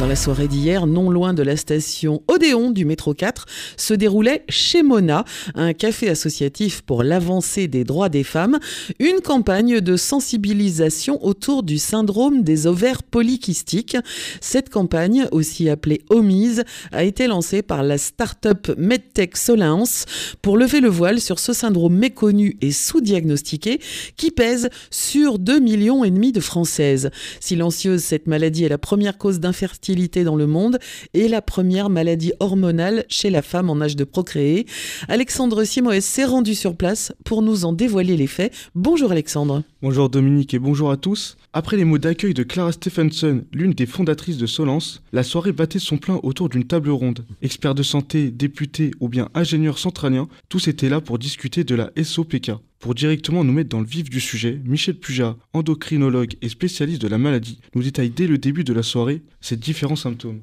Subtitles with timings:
[0.00, 4.44] Dans la soirée d'hier, non loin de la station Odéon du métro 4, se déroulait
[4.48, 5.24] chez Mona,
[5.54, 8.58] un café associatif pour l'avancée des droits des femmes,
[8.98, 13.96] une campagne de sensibilisation autour du syndrome des ovaires polykystiques.
[14.40, 20.06] Cette campagne, aussi appelée OMISE, a été lancée par la start-up MedTech Solence
[20.42, 23.80] pour lever le voile sur ce syndrome méconnu et sous-diagnostiqué
[24.16, 27.10] qui pèse sur 2 millions de Françaises.
[27.38, 29.83] Silencieuse, cette maladie est la première cause d'infertilité
[30.24, 30.78] dans le monde
[31.12, 34.66] et la première maladie hormonale chez la femme en âge de procréer.
[35.08, 38.52] Alexandre Simoes s'est rendu sur place pour nous en dévoiler les faits.
[38.74, 39.62] Bonjour Alexandre.
[39.82, 41.36] Bonjour Dominique et bonjour à tous.
[41.52, 45.78] Après les mots d'accueil de Clara Stephenson, l'une des fondatrices de Solence, la soirée battait
[45.78, 47.26] son plein autour d'une table ronde.
[47.42, 51.90] Experts de santé, députés ou bien ingénieurs centraliens, tous étaient là pour discuter de la
[52.02, 52.52] SOPK.
[52.84, 57.08] Pour directement nous mettre dans le vif du sujet, Michel Puja, endocrinologue et spécialiste de
[57.08, 60.40] la maladie, nous détaille dès le début de la soirée ces différents symptômes.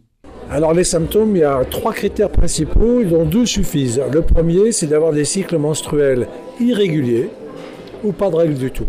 [0.49, 4.02] Alors les symptômes, il y a trois critères principaux dont deux suffisent.
[4.12, 6.27] Le premier, c'est d'avoir des cycles menstruels
[6.60, 7.30] irréguliers
[8.04, 8.87] ou pas de règles du tout.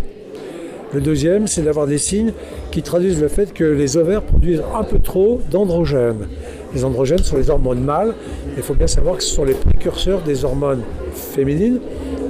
[0.95, 2.33] Le deuxième, c'est d'avoir des signes
[2.71, 6.27] qui traduisent le fait que les ovaires produisent un peu trop d'androgènes.
[6.75, 8.15] Les androgènes sont les hormones mâles.
[8.57, 10.83] Il faut bien savoir que ce sont les précurseurs des hormones
[11.13, 11.81] féminines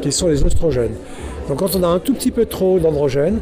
[0.00, 0.94] qui sont les oestrogènes.
[1.52, 3.38] Donc quand on a un tout petit peu trop d'androgènes,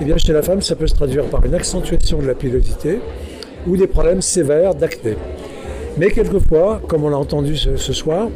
[0.00, 2.98] eh bien chez la femme, ça peut se traduire par une accentuation de la pilosité
[3.68, 5.14] ou des problèmes sévères d'acné.
[5.96, 8.30] Mais quelquefois, comme on l'a entendu ce, soir,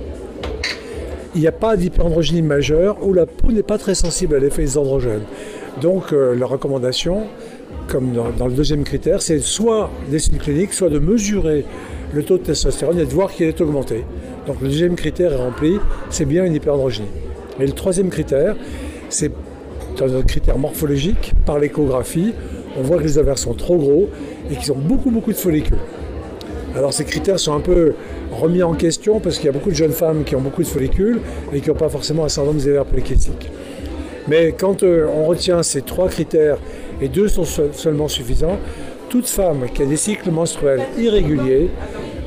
[1.35, 4.63] il n'y a pas d'hyperandrogénie majeure ou la peau n'est pas très sensible à l'effet
[4.63, 5.25] des androgènes.
[5.83, 7.25] Donc euh, la recommandation,
[7.89, 11.65] comme dans, le deuxième critère, c'est soit des signes cliniques, soit de mesurer
[12.15, 14.05] le taux de testostérone et de voir qu'il est augmenté.
[14.47, 17.09] Donc le deuxième critère est rempli, c'est bien une hyperandrogénie.
[17.59, 18.55] Et le troisième critère,
[19.09, 19.33] c'est
[20.01, 21.33] un critère morphologique.
[21.45, 22.35] Par l'échographie,
[22.79, 24.09] on voit que les ovaires sont trop gros
[24.51, 25.79] et qu'ils ont beaucoup, beaucoup de follicules.
[26.75, 27.95] Alors ces critères sont un peu
[28.33, 30.69] remis en question parce qu'il y a beaucoup de jeunes femmes qui ont beaucoup de
[30.69, 31.21] follicules
[31.53, 33.51] et qui n'ont pas forcément un syndrome des ovaires polykystiques.
[34.29, 36.59] Mais quand euh, on retient ces trois critères
[37.01, 38.59] et deux sont seulement suffisants,
[39.09, 41.71] toute femme qui a des cycles menstruels irréguliers,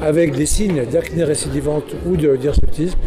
[0.02, 2.98] avec des signes d'acné récidivante ou d'hirsutisme,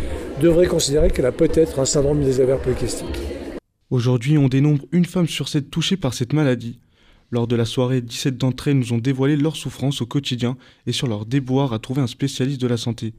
[0.40, 3.21] devrait considérer qu'elle a peut-être un syndrome des ovaires polykystiques.
[3.92, 6.78] Aujourd'hui, on dénombre une femme sur sept touchée par cette maladie.
[7.30, 10.92] Lors de la soirée, 17 d'entre elles nous ont dévoilé leur souffrance au quotidien et
[10.92, 13.12] sur leur déboire à trouver un spécialiste de la santé.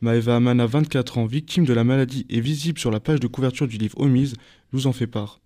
[0.00, 3.68] Maeva Amana, 24 ans, victime de la maladie et visible sur la page de couverture
[3.68, 4.34] du livre Omise,
[4.72, 5.38] nous en fait part.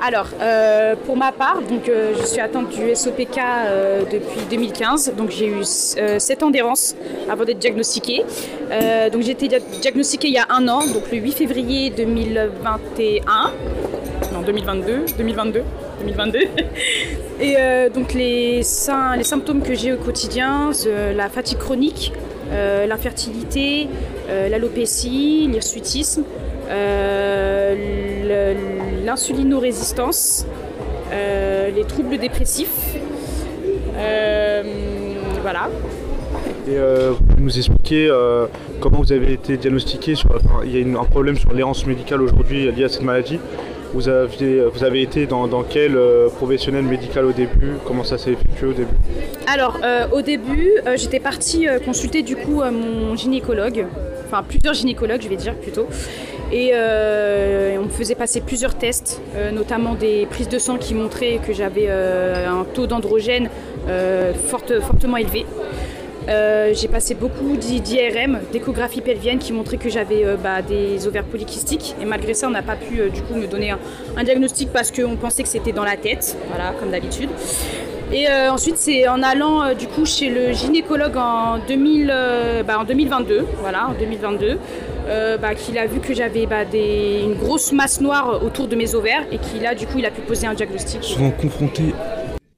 [0.00, 5.14] Alors, euh, pour ma part, donc, euh, je suis atteinte du SOPK euh, depuis 2015.
[5.16, 6.94] Donc, j'ai eu 7 ans d'errance
[7.28, 8.24] avant d'être diagnostiquée.
[9.12, 9.48] donc, j'ai été
[9.80, 13.52] diagnostiquée il y a un an, donc le 8 février 2021.
[14.32, 15.04] Non, 2022.
[15.16, 15.62] 2022.
[16.00, 16.38] 2022.
[17.40, 17.56] Et
[17.92, 20.70] donc, les, symptômes que j'ai au quotidien,
[21.16, 22.12] la fatigue chronique,
[22.52, 23.88] l'infertilité,
[24.48, 26.22] l'alopécie, l'hirsutisme.
[29.04, 30.46] L'insulinorésistance,
[31.12, 32.96] euh, les troubles dépressifs.
[33.96, 34.62] Euh,
[35.42, 35.68] voilà.
[36.68, 38.10] Et vous pouvez nous expliquer
[38.80, 40.28] comment vous avez été diagnostiqué sur,
[40.64, 43.40] Il y a un problème sur l'errance médicale aujourd'hui lié à cette maladie.
[43.94, 45.98] Vous avez, vous avez été dans, quel
[46.36, 47.72] professionnel médical au début?
[47.86, 48.94] Comment ça s'est effectué au début?
[49.46, 49.78] Alors,
[50.12, 53.86] au début, j'étais partie consulter du coup mon gynécologue,
[54.28, 55.86] enfin plusieurs gynécologues, je vais dire plutôt.
[56.52, 60.94] Euh, et on me faisait passer plusieurs tests, euh, notamment des prises de sang qui
[60.94, 63.48] montraient que j'avais euh, un taux d'androgène
[64.48, 65.46] fortement élevé.
[66.26, 71.94] j'ai passé beaucoup d'IRM, d'échographie pelvienne qui montraient que j'avais bah, des ovaires polykystiques.
[72.02, 75.16] Et malgré ça, on n'a pas pu du coup me donner un, diagnostic parce qu'on
[75.16, 77.30] pensait que c'était dans la tête, voilà, comme d'habitude.
[78.12, 82.06] Et ensuite, c'est en allant du coup chez le gynécologue en, 2000,
[82.66, 84.58] bah, en 2022, voilà, en 2022.
[85.08, 88.94] Euh, bah, qu'il a vu que j'avais bah, une grosse masse noire autour de mes
[88.94, 91.02] ovaires et qu'il a du coup il a pu poser un diagnostic.
[91.02, 91.94] Souvent confronté,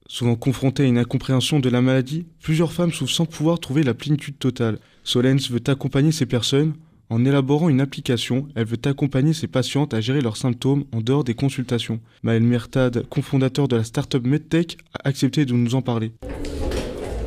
[0.05, 3.93] souvent confronté à une incompréhension de la maladie, plusieurs femmes souffrent sans pouvoir trouver la
[3.93, 4.79] plénitude totale.
[5.05, 6.73] Solens veut accompagner ces personnes.
[7.11, 11.25] En élaborant une application, elle veut accompagner ses patientes à gérer leurs symptômes en dehors
[11.25, 11.99] des consultations.
[12.23, 16.13] Maël Mertad, cofondateur de la startup MedTech, a accepté de nous en parler.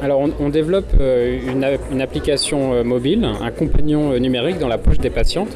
[0.00, 1.38] Alors on, développe euh,
[1.92, 5.54] une, application euh, mobile, un compagnon euh, numérique dans la poche des patientes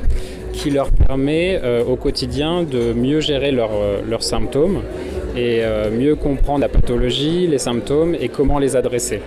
[0.52, 4.82] qui leur permet au quotidien de mieux gérer leurs symptômes
[5.36, 9.20] et mieux comprendre la pathologie, les symptômes et comment les adresser.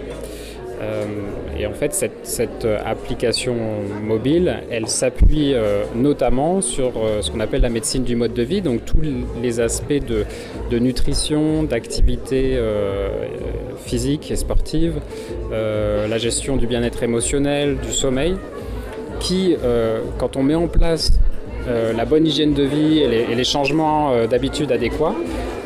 [1.58, 1.94] Et en fait,
[2.24, 3.56] cette, application
[4.04, 8.44] mobile, elle s'appuie euh, notamment sur euh, ce qu'on appelle la médecine du mode de
[8.44, 9.02] vie, donc tous
[9.42, 12.58] les aspects de, nutrition, d'activité
[13.86, 14.96] physique et sportive,
[15.52, 18.36] la gestion du bien-être émotionnel, du sommeil,
[19.20, 19.56] qui,
[20.18, 21.20] quand on met en place
[21.68, 25.16] la bonne hygiène de vie et les, changements d'habitude adéquats,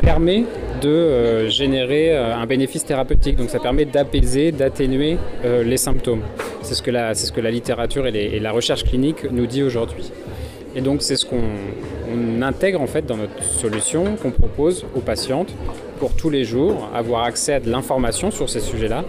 [0.02, 0.44] permet
[0.80, 3.36] de euh, générer euh, un bénéfice thérapeutique.
[3.36, 6.22] Donc ça permet d'apaiser, d'atténuer euh, les symptômes.
[6.62, 10.10] C'est ce, que la, littérature et, la recherche clinique nous dit aujourd'hui.
[10.74, 15.54] Et donc c'est ce qu'on intègre en fait dans notre solution qu'on propose aux patientes
[15.98, 19.04] pour tous les jours avoir accès à de l'information sur ces sujets-là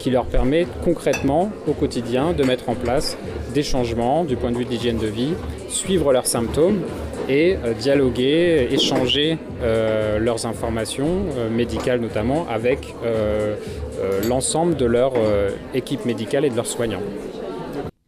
[0.00, 3.16] qui leur permet concrètement au quotidien de mettre en place
[3.54, 5.34] des changements du point de vue de l'hygiène de vie,
[5.68, 6.80] suivre leurs symptômes
[7.28, 12.94] et euh, dialoguer, échanger euh, leurs informations euh, médicales notamment avec
[14.28, 15.12] l'ensemble de leur
[15.74, 17.02] équipe médicale et de leurs soignants.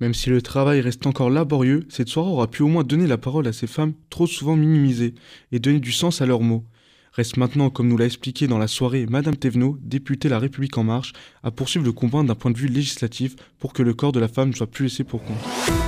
[0.01, 3.19] Même si le travail reste encore laborieux, cette soirée aura pu au moins donner la
[3.19, 5.15] parole à ces femmes trop souvent minimisées
[5.53, 6.65] et donner du sens à leurs mots.
[7.13, 10.83] Reste maintenant, comme nous l'a expliqué dans la soirée Madame Thévenot, députée La République En
[10.83, 11.13] Marche,
[11.45, 14.29] à poursuivre le combat d'un point de vue législatif pour que le corps de la
[14.29, 15.37] femme ne soit plus laissé pour compte.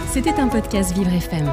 [0.08, 1.52] C'était un podcast Vivre FM.